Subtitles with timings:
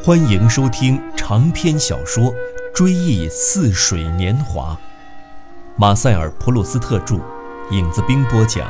[0.00, 2.24] 欢迎收听长篇小说
[2.74, 4.74] 《追忆似水年华》，
[5.76, 7.20] 马塞尔·普鲁斯特著，
[7.70, 8.68] 影子兵播讲，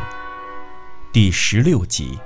[1.10, 2.18] 第十六集。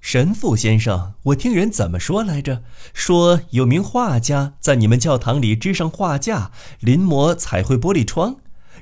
[0.00, 2.62] 神父先生，我听人怎么说来着？
[2.92, 6.50] 说有名画家在你们教堂里支上画架，
[6.80, 8.36] 临摹彩绘玻璃窗。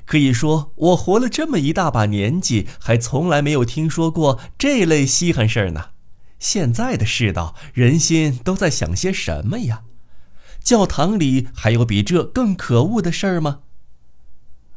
[0.05, 5.91] 可以说，我活了这么一大把年纪，还从来没有听说过这类稀罕事儿呢。
[6.43, 9.83] 现在的世道，人心都在想些什么呀？
[10.61, 13.59] 教堂里还有比这更可恶的事儿吗？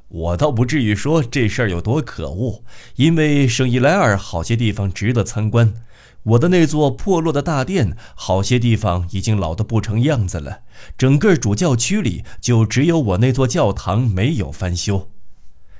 [0.07, 2.62] 我倒不至于说这事儿有多可恶，
[2.95, 5.74] 因为圣伊莱尔好些地方值得参观。
[6.23, 10.60] 我的那座破落的大殿，好些地方已经老得不成样子了。
[10.96, 15.10] 整个主教区里，就只有我那座教堂没有翻修。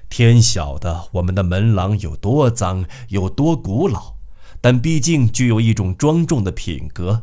[0.09, 4.16] 天晓得我们的门廊有多脏，有多古老。
[4.61, 7.23] 但毕竟具有一种庄重的品格。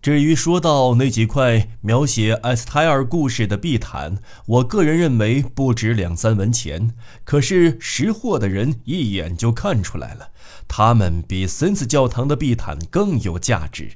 [0.00, 6.90] 至于说到那几块描写埃斯泰尔故事的地毯，我个人认为不值两三文钱。
[7.22, 10.30] 可是识货的人一眼就看出来了，
[10.66, 13.92] 它们比森斯教堂的地毯更有价值。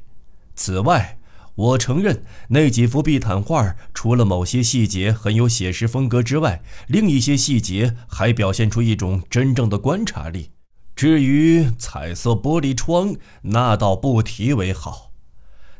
[0.55, 1.18] 此外，
[1.56, 10.50] 我承认那几幅地毯画除了某些细节很有写实风格之外，另一些细节还表现出一种真正的观察力。
[10.97, 15.12] 至于彩色玻璃窗，那倒不提为好。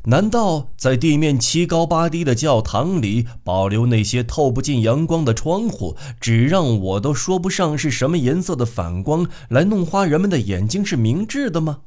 [0.03, 11.79] 难道在地面七高八低的教堂里保留那些透不进阳光的窗户，只让我都说不上是什么颜色的反光来弄花人们的眼睛是明智的吗？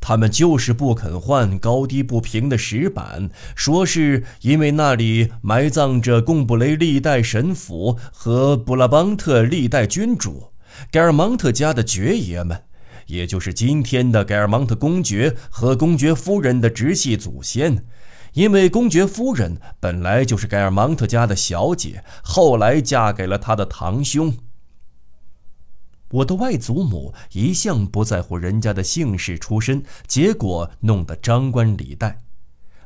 [0.00, 10.53] 他们就是不肯换高低不平的石板，说是因为那里埋葬着贡布雷历代神父和布拉邦特历代君主。
[10.90, 12.62] 盖尔芒特家的爵爷们，
[13.06, 17.84] 也就是今天的盖尔芒特公爵和公爵夫人的直系祖先，
[18.32, 24.36] 因为公爵夫人本来就是盖尔芒特家的小姐，后来嫁给了他的堂兄。
[26.10, 32.22] 我的外祖母一向不在乎人家的姓氏出身，结果弄得张冠李戴。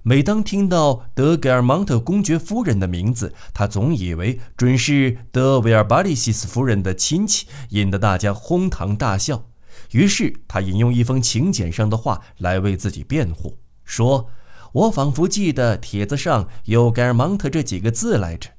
[0.03, 9.47] 每当听到德盖尔芒特公爵夫人的名字，他总以为准是德维尔巴利西斯夫人的亲戚，引得大家哄堂大笑。
[9.93, 14.29] 于是他引用一封请柬上的话来为自己辩护，说
[14.73, 18.51] ：“我仿佛记得帖子上有盖尔芒特这几个字来着。”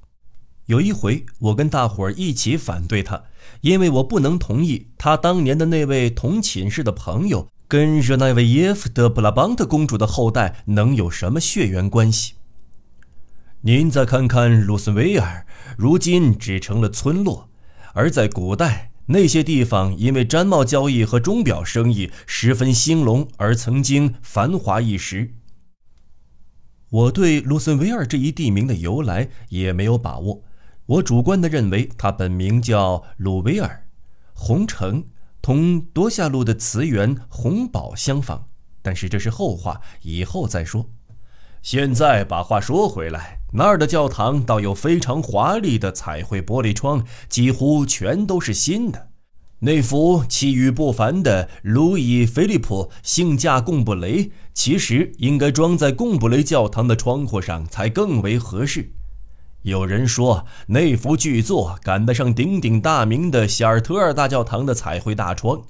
[0.68, 3.24] 有一回，我跟大伙儿一起反对他，
[3.62, 7.48] 因为我不能同意他当年的那位同寝室的朋友。
[7.70, 12.34] 跟热那维耶夫德布拉邦特公主的后代能有什么血缘关系？
[13.62, 15.46] 您再看看卢森维尔，
[15.78, 17.48] 如今只成了村落，
[17.94, 25.36] 而在古代那些地方，因为毡帽交易和钟表生意十分兴隆，而曾经繁华一时。
[26.90, 30.42] 我对卢森维尔这一地名的由来也没有把握，
[30.88, 33.86] 我主观地认为它本名叫鲁维尔，
[34.34, 35.06] 红城。
[35.42, 38.44] 同多夏路的词源“红宝”相仿，
[38.82, 40.90] 但是这是后话，以后再说。
[41.62, 49.10] 现在把话说回来，那儿的教堂倒有非常华丽的彩绘玻璃窗，几乎全都是新的。
[49.62, 58.94] 那幅气宇不凡的路易·菲利普性驾贡布雷，其实应该装在贡布雷教堂的窗户上才更为合适。
[59.64, 65.62] 有人说，那幅巨作赶得上鼎鼎大名的希尔特尔大教堂的彩绘大窗。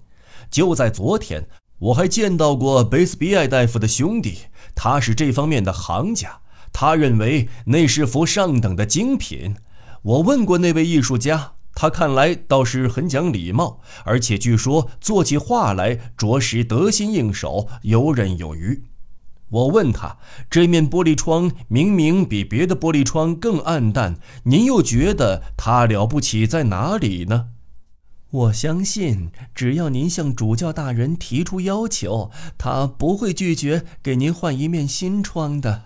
[0.52, 1.48] 就在昨天，
[1.80, 4.42] 我还见到过贝斯比埃大夫的兄弟，
[4.76, 6.40] 他是这方面的行家，
[6.72, 9.56] 他认为那是幅上等的精品。
[10.04, 18.84] 我问过那位艺术家，他看来倒是很讲礼貌，而且据说做起画来着实得心应手，游刃有余。
[19.50, 20.18] 我问他
[20.50, 27.50] ：“这面玻璃窗明明比别的玻璃窗更暗淡，您又觉得它了不起在哪里呢？”
[28.32, 32.30] 我相信，只要您向主教大人提出要求，
[32.60, 35.86] 他不会拒绝给您换一面新窗的。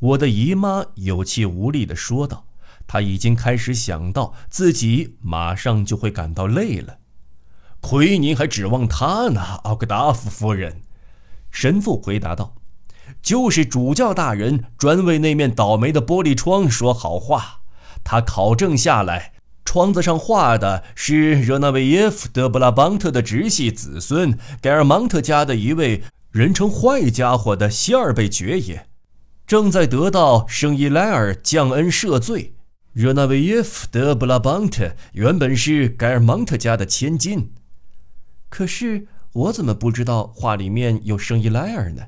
[0.00, 2.46] 我的姨妈有气无力地说道
[2.88, 6.98] ：“她已经开始想到自己马上就会感到累了。
[7.80, 10.82] 亏您还指望他呢，奥格达夫夫人。”
[11.56, 12.54] 神父回答道
[13.22, 17.62] ：“就是主教大人专为那面倒霉的玻璃窗说好话。
[18.04, 19.32] 他考证下来，
[19.64, 28.84] 窗子上画的是热那维耶夫德布拉邦特的直系子孙盖尔芒特家的一位人称坏家伙的希尔贝爵爷，
[29.46, 32.52] 正在得到圣伊莱尔降恩赦罪。
[32.92, 37.54] 热那维耶夫德布拉邦特原本是盖尔芒特家的千金，
[38.50, 42.04] 可是。”我怎么不知道画里面有圣伊莱尔呢？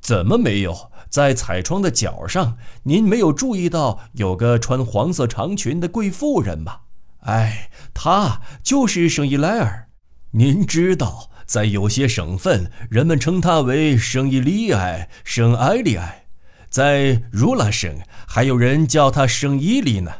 [0.00, 0.92] 怎么没有？
[1.10, 6.82] 在彩窗的角上，您没有注意到有个穿黄色长裙的贵妇人吗？
[7.22, 9.88] 哎，她就是圣伊莱尔。
[10.30, 16.26] 您知道，在有些省份，人们称她为圣伊利埃、圣埃利埃；
[16.70, 17.98] 在如拉省，
[18.28, 20.12] 还有人叫她圣伊利呢。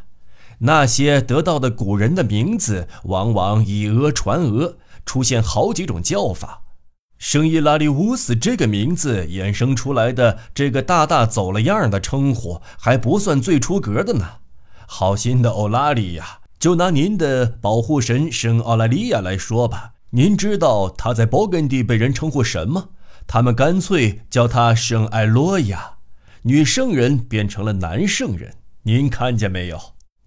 [0.58, 6.62] 那些得到的古人的名字，往往以讹传讹，出现好几种叫法。
[7.18, 14.26] 圣伊拉里乌斯这个名字衍生出来的这个大大走了样的称呼还不算最出格的呢。
[14.86, 22.88] 好心的欧拉利亚，就拿您的保护神圣奥拉利亚来说吧，您知道他在勃艮第被人称呼什么？
[23.28, 25.92] 他们干脆叫他圣艾洛亚，
[26.42, 28.54] 女圣人变成了男圣人。
[28.82, 29.80] 您看见没有？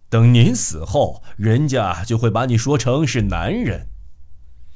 [0.09, 3.89] 等您死后，人家就会把你说成是男人。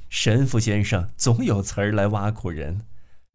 [0.09, 2.81] 神父先生总有词儿来挖苦人。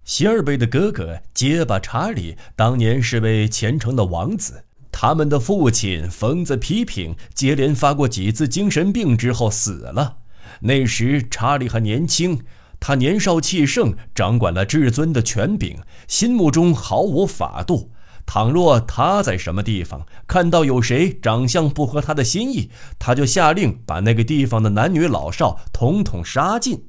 [0.05, 10.19] 希尔贝的哥哥结巴查理当年是位虔诚的王子，他们的父亲疯子批评接连发过几次精神病之后死了。
[10.61, 12.43] 那时查理还年轻，
[12.79, 17.93] 他年少气盛，掌管了至尊的权柄，心目中毫无法度。
[18.27, 26.87] 倘若他在什么地方看到有谁长相不合他的心意，他就下令把那个地方的男女老少统统杀尽。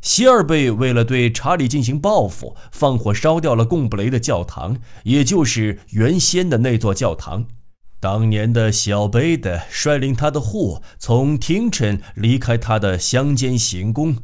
[0.00, 7.46] 希尔贝为了对查理进行报复，放火烧掉了贡布雷的教堂，也就是原先的那座教堂。
[8.00, 14.16] 当年的小贝的率领他的户从廷臣离开他的乡间行宫。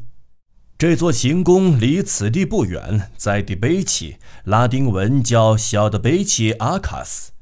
[0.78, 4.14] 这座行宫离此地不远，在迪贝奇，
[4.44, 7.32] 拉丁文叫小的贝奇阿卡斯。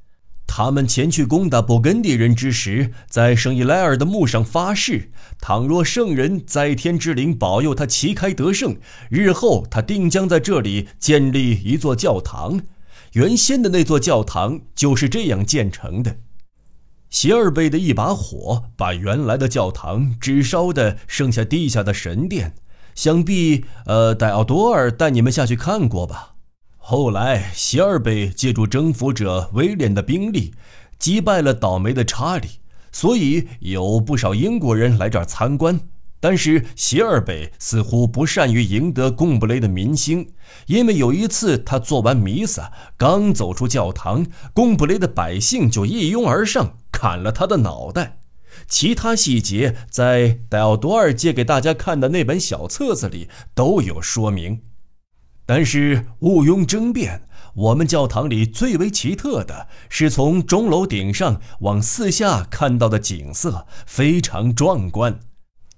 [0.46, 8.78] 他们前去攻打勃艮第人之时，在圣伊莱尔的墓上发誓：倘若圣人在天之灵保佑他旗开得胜，
[9.10, 12.62] 日后他定将在这里建立一座教堂。
[13.12, 16.16] 原先的那座教堂就是这样建成的。
[17.10, 22.54] 希尔贝的一把火把原来的教堂只烧的剩下地下的神殿。
[22.96, 26.34] 想必，呃，戴奥多尔带你们下去看过吧。
[26.78, 30.54] 后来，希尔贝借助征服者威廉的兵力，
[30.98, 32.48] 击败了倒霉的查理，
[32.90, 35.78] 所以有不少英国人来这儿参观。
[36.18, 40.30] 但是，希尔贝似乎不善于赢得贡布雷的民心，
[40.64, 48.20] 因为有一次他做完弥撒，刚走出教堂，贡布雷的百姓就一拥而上，砍了他的脑袋。
[48.68, 54.62] 其他细节在戴奥多尔借给大家看的那本小册子里都有说明，
[55.44, 57.22] 但是毋庸争辩，
[57.54, 65.20] 我们教堂里最为奇特的是从钟楼顶上往四下看到的景色非常壮观。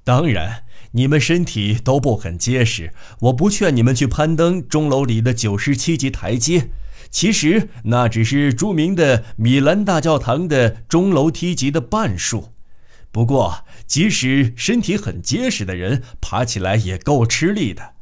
[0.02, 6.70] 当然，你们身体都不很结实，我不劝你们去攀登钟楼里的九十七级台阶。
[7.10, 12.54] 其实那只是著名的米兰大教堂的钟楼梯级的半数。
[13.10, 17.94] 不过，即使身体很结实的人，爬起来也够吃力的。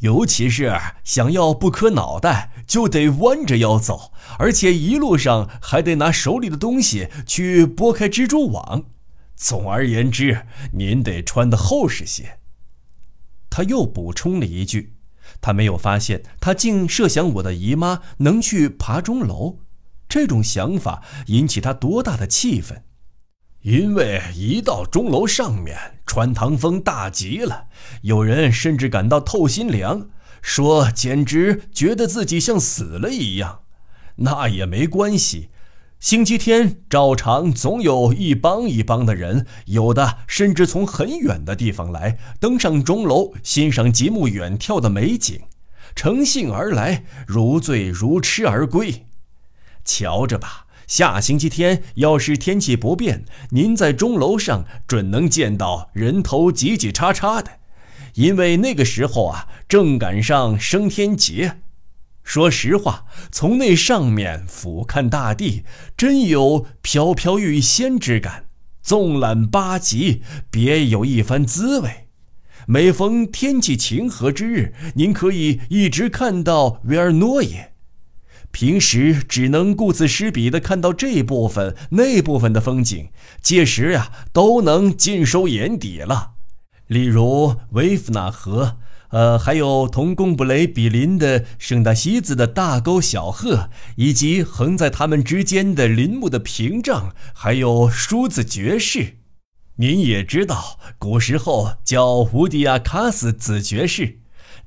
[0.00, 0.72] 尤其是
[1.02, 8.84] 想要不磕脑袋，就得弯着腰走，而且一路上还得拿手里的东西去拨开蜘蛛网。
[9.34, 12.38] 总而言之，您得穿得厚实些。
[13.50, 14.94] 他又补充了一句
[15.40, 19.60] ：“他没有发现，他竟设想我的姨妈能去爬钟楼。
[20.08, 22.84] 这种想法引起他多大的气愤！”
[23.68, 27.66] 因为一到钟楼上面，穿堂风大极了，
[28.00, 30.08] 有人甚至感到透心凉，
[30.40, 33.60] 说简直觉得自己像死了一样。
[34.16, 35.50] 那也没关系，
[36.00, 45.42] 星期天照常总有一帮一帮的人，有的甚至从很远的地方来，登上钟楼欣赏极目远眺的美景，
[45.94, 49.04] 乘兴而来，如醉如痴而归。
[49.84, 50.64] 瞧着吧。
[50.88, 57.50] 下星期天要是天气不变，您在钟楼上准能见到人头挤挤叉叉的，
[58.14, 61.58] 因为那个时候啊，正赶上升天节。
[62.24, 65.62] 说实话，从那上面俯瞰大地，
[65.94, 68.46] 真有飘飘欲仙之感。
[68.82, 72.08] 纵览八极，别有一番滋味。
[72.66, 77.74] 每逢天气晴和之日，您可以一直看到维尔诺耶。
[78.50, 83.08] 平时只能顾此失彼的看到这部分那部分的风景，
[83.40, 86.32] 届时呀都能尽收眼底了。
[86.86, 88.78] 例如维夫纳河，
[89.10, 99.16] 呃，还有同贡布雷比邻的圣达西子的大沟小河，以及横在它们之间的林木的屏障，还有梳子爵士。
[99.76, 104.18] 您也知道，古时候叫乌迪亚卡斯子爵士。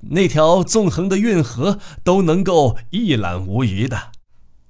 [0.10, 4.12] 那条纵横的运河都能够一览无余的。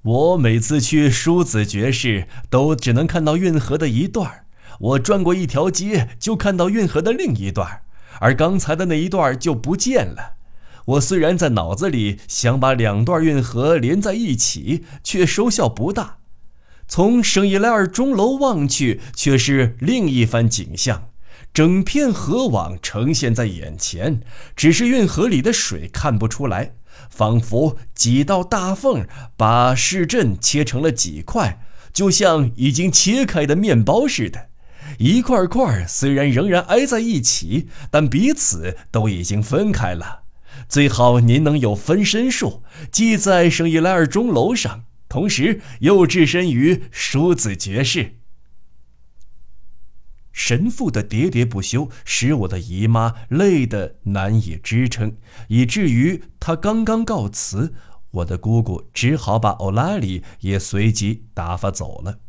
[0.03, 4.45] 我每次去梳子爵士，都只能看到运河的一段。
[4.79, 7.81] 我转过一条街，就看到运河的另一段，
[8.19, 10.33] 而刚才的那一段就不见了。
[10.85, 16.17] 我虽然在脑子里想把两段运河连在一起，却收效不大。
[16.87, 21.10] 从圣伊莱尔钟楼望去，却是另一番景象。
[21.53, 24.21] 整片河网呈现在眼前，
[24.55, 26.75] 只是运河里的水看不出来，
[27.09, 29.05] 仿佛几道大缝
[29.35, 31.59] 把市镇切成了几块，
[31.91, 34.47] 就像已经切开的面包似的。
[34.97, 40.21] 一块块虽然仍然挨在一起，但彼此都已经分开了。
[40.69, 48.20] 最好您能有分身术，既在圣伊莱尔钟楼上，同时又置身于梳子爵士。
[50.31, 55.17] 神父的喋喋不休使我的姨妈累得难以支撑，
[55.49, 57.73] 以至于她刚刚告辞，
[58.11, 62.19] 我的姑姑只好把欧拉里也随即打发走了。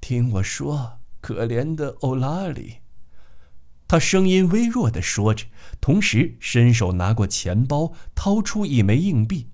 [0.00, 2.78] 听我说，可怜的欧拉里，
[3.86, 5.46] 他声音微弱地说着，
[5.80, 9.50] 同时伸手拿过钱包，掏出一枚硬币。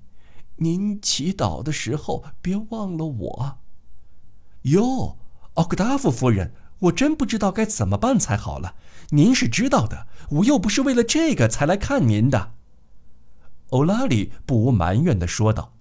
[0.57, 3.59] 您祈祷的时候别忘了我。
[4.63, 5.19] 哟，
[5.55, 6.55] 奥格达夫夫人。
[6.81, 8.75] 我真不知道该怎么办才好了。
[9.11, 12.53] 您是知道的，我又不是为了这个才来看您的。”
[13.71, 15.73] 欧拉里不无埋怨地说道。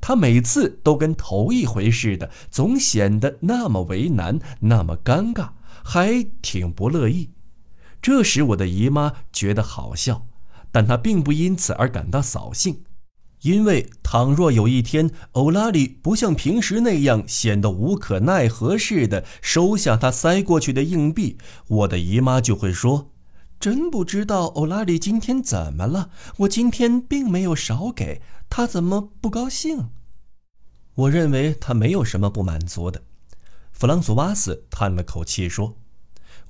[0.00, 5.50] 他每次都跟头一回似的，总显得那么为难，那么尴尬，
[5.84, 7.30] 还挺不乐意。
[8.00, 10.24] 这使我的姨妈觉得好笑，
[10.70, 12.82] 但她并不因此而感到扫兴。
[13.42, 23.12] 因为倘若有一天欧拉里不像平时那样显得无可奈何似的收下他塞过去的硬币，我的姨妈就会说
[23.60, 26.10] ：“真不知道欧拉里今天怎么了？
[26.38, 29.90] 我今天并没有少给他，怎么不高兴？”
[30.96, 33.02] 我认为他没有什么不满足的。
[33.70, 35.76] 弗朗索瓦斯叹了口气说：“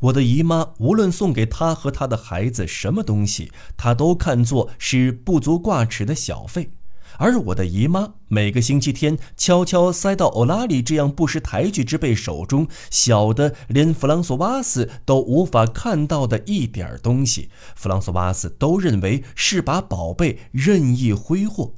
[0.01, 6.71] 我的姨妈无论送给他和他的孩子什么东西，他都看作是不足挂齿的小费。”
[7.19, 21.75] 而我的姨妈每个星期天悄悄塞到欧拉里这样不识抬举之辈手中，小的连弗朗索瓦斯都无法看到的一点东西，弗朗索瓦斯都认为是把宝贝任意挥霍。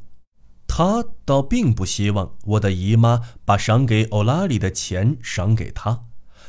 [0.69, 6.05] 他倒并不希望我的姨妈把赏给欧拉里的钱赏给他，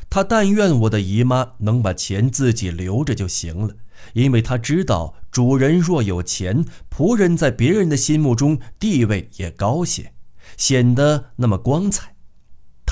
[0.10, 3.76] 他但愿我的姨妈能把钱自己留着就行了。
[4.14, 10.14] 因为他知道，主人若有钱，仆人在别人的心目中地位也高些，
[10.58, 12.16] 显得那么光彩。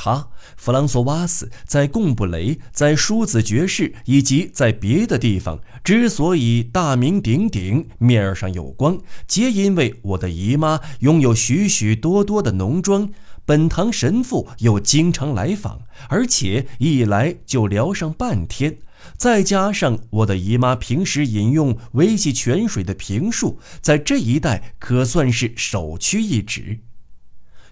[0.01, 8.97] 他弗朗索瓦斯在贡布雷、在梳子爵士以及在别的地方之所以大名鼎鼎、面上有光，
[9.27, 13.09] 皆因为我的姨妈拥有许许多多的农庄，
[13.43, 18.77] 本堂神父又经常来访，而且一来就聊上半天。
[19.17, 26.79] 再加上我的姨妈平时饮用维系泉水的瓶数，在这一带可算是首屈一指。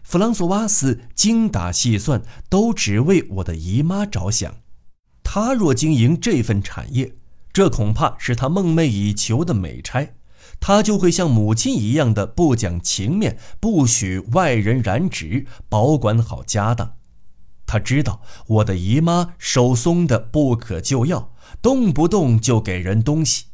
[0.04, 4.56] 弗朗索瓦斯精打细算，都只为我的姨妈着想。
[5.22, 7.16] 他若经营这份产业，
[7.52, 10.14] 这恐怕是他梦寐以求的美差。
[10.60, 16.97] 他就会像母亲一样的不讲情面，不许外人染指，保管好家当。
[17.68, 23.46] 他知道我的姨妈手松的不可救药，动不动就给人东西。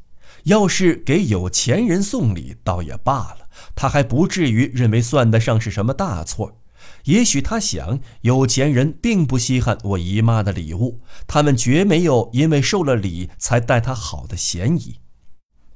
[0.43, 6.59] 要是给有钱人送礼，倒也罢了，他还不至于认为算得上是什么大错。
[7.05, 14.97] 也许他想，有钱人并不稀罕我姨妈的礼物，他们绝没有因为受了礼才待他好的嫌疑。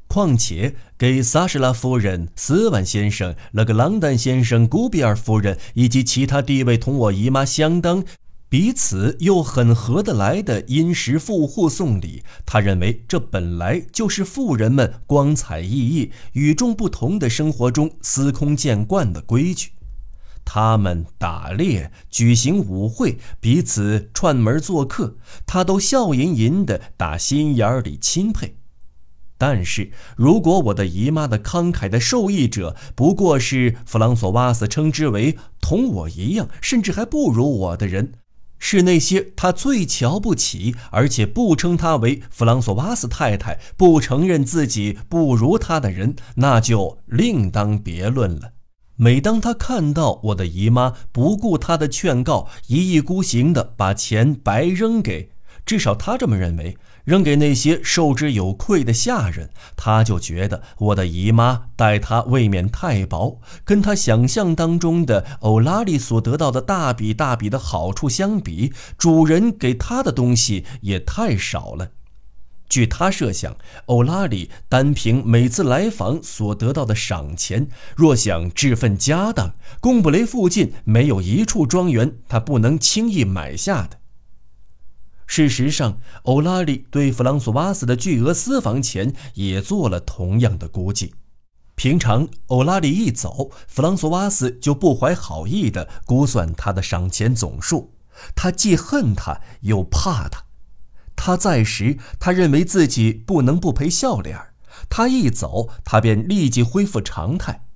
[0.07, 8.03] 况且，给萨什拉夫人、斯万先生、勒格朗丹先生、古比尔夫人以及其他地位同我姨妈相当。
[8.49, 19.71] 彼此又很合得来的殷实富户送礼，他认为这本来就是富人们光彩熠熠、与众不同的生活中司空见惯的规矩。
[20.45, 28.55] 他们打猎、举行舞会、彼此串门做客，他都笑吟吟地打心眼里钦佩。
[29.37, 38.13] 但是如果我的姨妈的慷慨的受益者不过是弗朗索瓦斯称之为同我一样，甚至还不如我的人，
[38.59, 48.53] 是那些他最瞧不起，而且不称他为弗朗索瓦斯太太，不承认自己不如他的人，那就另当别论了。
[48.95, 55.29] 每当他看到我的姨妈不顾他的劝告，一意孤行地把钱白扔给，
[55.63, 56.75] 至少他这么认为，
[57.07, 71.91] 扔给那些受之有愧的下人，他就觉得我的姨妈待他未免太薄，跟他想象当中的欧拉里所得到的大笔大笔的好处相比，主人给他的东西也太少了。
[72.67, 83.97] 据他设想，欧拉里单凭每次来访所得到的赏钱，若想置份家当，贡布雷附近没有一处庄园他不能轻易买下的。
[85.27, 91.13] 事实上，欧拉里对弗朗索瓦斯的巨额私房钱也做了同样的估计。
[91.75, 97.93] 平常，欧拉里一走，弗朗索瓦斯就不怀好意地估算他的赏钱总数。
[98.35, 100.45] 他既恨他，又怕他。
[101.15, 104.39] 他在时，他认为自己不能不赔笑脸；
[104.89, 107.66] 他一走，他便立即恢复常态。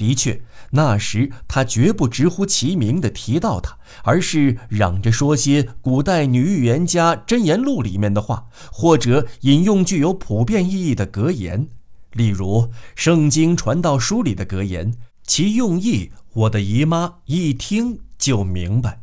[0.00, 0.40] 的确，
[0.70, 11.68] 那时他绝不直呼其名地提到他，而是嚷着说些古代女预言家《箴言录》里面的话，或者引用具有普遍意义的格言，
[12.12, 12.62] 例如
[12.94, 19.02] 《圣经传道书》里的格言，其用意我的姨妈一听就明白。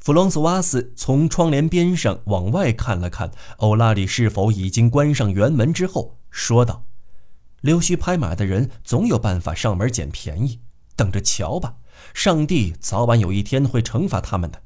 [0.00, 6.84] 弗朗索瓦斯从窗帘边上往外看了看，欧拉里是否已经关上园门之后，说道
[7.60, 10.60] ：“溜须拍马的人总有办法上门捡便宜，
[10.94, 11.76] 等着瞧吧！
[12.14, 14.62] 上帝早晚有一天会惩罚他们的。”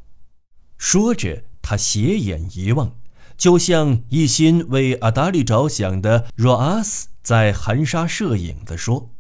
[0.77, 2.97] 说着，他斜眼一望，
[3.37, 9.11] 就像一心为阿达利着想的若阿斯在含沙射影地说：“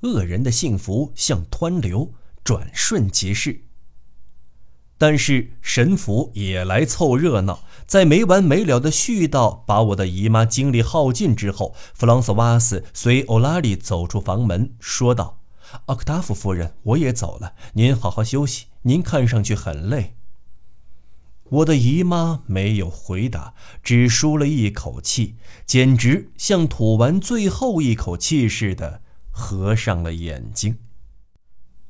[0.00, 2.12] 恶人的幸福像湍流，
[2.42, 3.64] 转瞬即逝。”
[5.02, 15.40] 但是神父也来凑热闹，在没完没了的絮叨把我的姨妈精力耗尽之后，弗朗索瓦斯随欧拉里走出房门，说道
[15.86, 18.66] ：“奥克达夫夫人，我也走了，您好好休息。
[18.82, 20.14] 您看上去很累。”
[21.50, 25.34] 我的姨妈没有回答，只舒了一口气，
[25.66, 30.78] 简直像吐完最后一口气似的，合上了眼睛。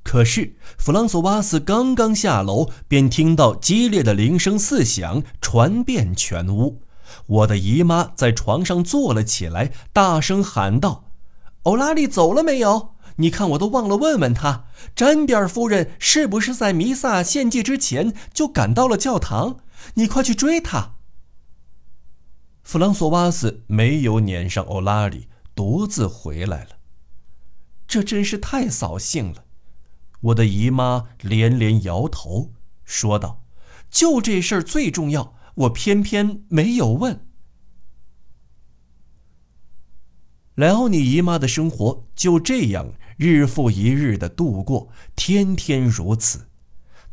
[0.02, 6.82] 可是，弗朗索瓦斯刚刚下楼，便听到激烈的铃声四响，传遍全屋。
[7.26, 11.04] 我的姨妈在床上坐了起来，大声喊道
[11.62, 12.94] ：“欧拉利走了没有？
[13.16, 14.64] 你看，我都忘了问问他，
[14.96, 19.58] 詹比尔夫人是不是在弥撒献祭之前就赶到了教堂？
[19.94, 20.96] 你快去追她。”
[22.64, 26.70] 弗朗索瓦斯没有撵上欧拉里，独自回来了。
[27.86, 29.41] 这真是太扫兴了。
[30.22, 32.52] 我的姨妈连连摇头，
[32.84, 33.44] 说道
[33.90, 37.26] ：“就这事儿最重要，我偏偏没有问。”
[40.54, 46.46] 莱奥尼姨妈的生活就这样日复一日的度过，天天如此。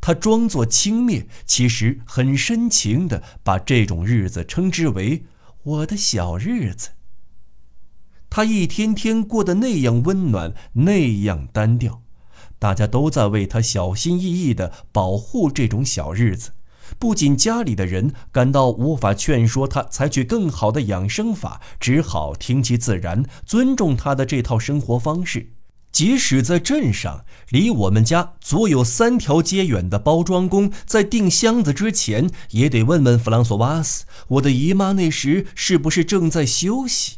[0.01, 5.25] 她装作轻蔑，其实很深情的把这种日子称之为
[5.63, 6.89] “我的小日子”。
[8.29, 12.03] 她一天天过得那样温暖，那样单调。
[12.59, 16.51] 大家都在为他小心翼翼地保护这种小日子，
[16.99, 25.53] 不仅家里的人感到无法劝说他采取更好的养生法，只好听其自然，尊重他的这套生活方式。
[25.91, 34.05] 即使在镇上，离我们家足有三条街远的包装工，在订箱子之前，也得问问弗朗索瓦斯
[34.37, 37.17] ：“我的姨妈那时是不是正在休息？”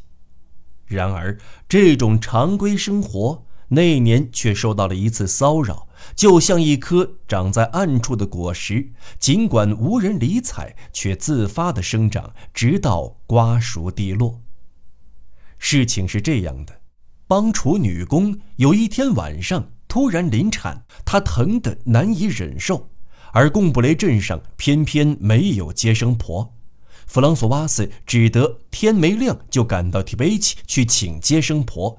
[0.88, 3.44] 然而，这种常规生活。
[3.74, 14.42] 那年却受到了一次骚扰，就像一颗长在暗处的果实，尽管无人理睬，却自发的生长，直到瓜熟蒂落。
[15.58, 16.82] 事情是这样的：
[17.28, 22.90] 帮厨女工有一天晚上突然临产，她疼得难以忍受，
[23.32, 26.54] 而贡布雷镇上偏偏没有接生婆，
[27.08, 31.98] 弗朗索瓦斯只得天没亮就赶到提贝奇去请接生婆。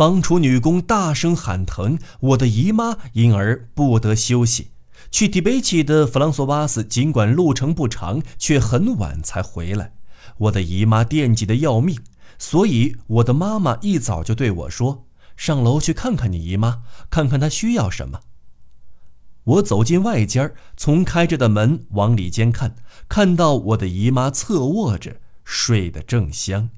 [0.00, 4.70] 帮厨女工大声喊疼，我的姨妈因而不得休息。
[5.10, 9.92] 去迪贝奇的弗朗索瓦斯尽管路程不长，却很晚才回来。
[10.38, 11.98] 我的姨妈惦记的要命，
[12.38, 15.04] 所以我的妈妈一早就对我说
[15.36, 16.78] ：“上楼去看看你姨妈，
[17.10, 18.20] 看看她需要什么。”
[19.44, 22.74] 我走进外间，从开着的门往里间看，
[23.06, 26.70] 看到我的姨妈侧卧着，睡得正香。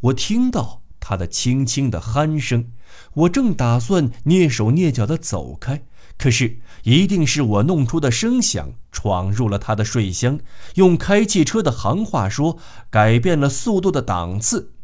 [0.00, 0.79] 我听到。
[1.00, 2.70] 他的轻轻的鼾声，
[3.14, 5.82] 我正打算蹑手蹑脚的走开，
[6.18, 10.38] 可是一定是我弄出的声响闯入了他的睡乡，
[10.74, 12.58] 用开汽车的行话说，
[12.90, 14.74] 改变了速度的档次，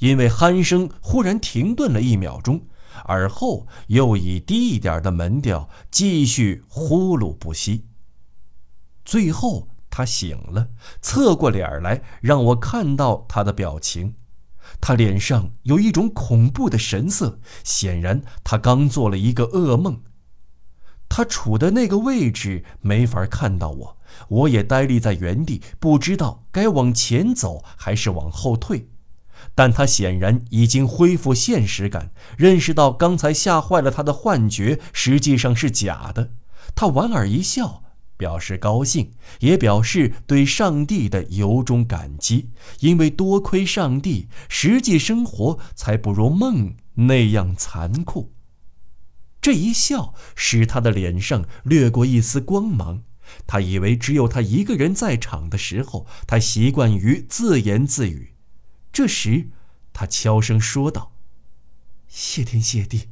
[0.00, 2.66] 因为鼾声忽然停顿了一秒钟，
[3.04, 7.86] 而后又以低一点的门调继续呼噜不息，
[9.04, 9.68] 最后。
[9.96, 14.16] 他醒了，侧过脸来让我看到他的表情。
[14.80, 20.02] 他脸上有一种恐怖的神色，显然他刚做了一个噩梦。
[21.08, 23.96] 他处的那个位置没法看到我，
[24.28, 28.88] 我也呆立在原地，不知道该往前走还是往后退。
[29.54, 36.30] 但他显然已经恢复现实感，认识到刚才吓坏了他的幻觉实际上是假的。
[36.74, 37.83] 他莞尔一笑，
[38.16, 42.50] 表示高兴，也表示对上帝的由衷感激，
[42.80, 48.32] 因为多亏上帝，实际生活才不如梦那样残酷。
[49.40, 53.02] 这一笑使他的脸上掠过一丝光芒。
[53.46, 58.34] 他以为只有他一个人在场的时候，他习惯于自言自语。
[58.92, 59.48] 这时，
[59.92, 61.12] 他悄声说道
[62.06, 63.08] ：“谢天谢地，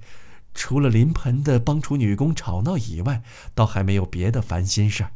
[0.55, 3.23] 除了临盆的帮厨女工吵闹以外，
[3.55, 5.13] 倒还没有别的烦心事儿。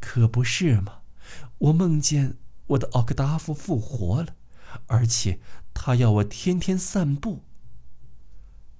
[0.00, 0.98] 可不是吗？
[1.58, 2.36] 我梦见
[2.68, 4.34] 我的奥克达夫复活了，
[4.86, 5.40] 而且
[5.72, 7.42] 他要我天天散步。”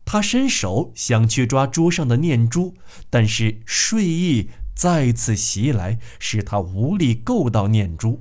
[0.04, 2.74] 他伸手想去抓桌上的念珠，
[3.10, 8.20] 但是睡意再次袭来，使他无力够到念珠。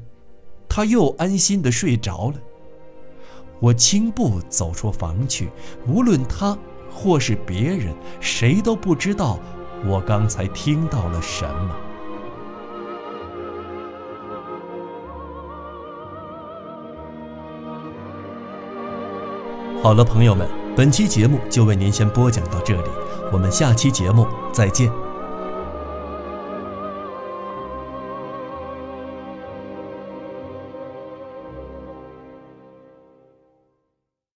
[0.67, 2.39] 他又安心地睡着了。
[3.59, 5.51] 我轻步走出房去，
[5.87, 6.57] 无论他
[6.95, 9.37] 或是别人，谁都不知道
[9.85, 11.75] 我刚才听到了什么。
[19.83, 20.47] 好了，朋友们。
[20.75, 22.89] 本期节目就为您先播讲到这里，
[23.31, 25.04] 我们下期节目再见。